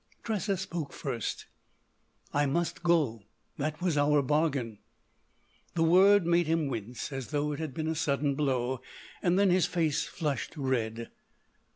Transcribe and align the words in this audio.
Tressa 0.23 0.57
spoke 0.57 0.93
first: 0.93 1.45
"I 2.33 2.47
must 2.47 2.81
go. 2.81 3.21
That 3.59 3.83
was 3.83 3.99
our 3.99 4.23
bargain." 4.23 4.79
The 5.75 5.83
word 5.83 6.25
made 6.25 6.47
him 6.47 6.69
wince 6.69 7.11
as 7.11 7.27
though 7.27 7.51
it 7.51 7.59
had 7.59 7.75
been 7.75 7.87
a 7.87 7.93
sudden 7.93 8.33
blow. 8.33 8.81
Then 9.21 9.51
his 9.51 9.67
face 9.67 10.07
flushed 10.07 10.57
red. 10.57 11.11